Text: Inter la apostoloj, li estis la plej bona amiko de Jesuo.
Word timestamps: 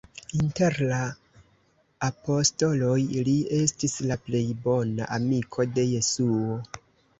Inter 0.37 0.75
la 0.91 1.01
apostoloj, 2.07 2.95
li 3.29 3.37
estis 3.59 3.95
la 4.13 4.19
plej 4.25 4.43
bona 4.67 5.13
amiko 5.21 5.69
de 5.77 5.89
Jesuo. 5.95 6.61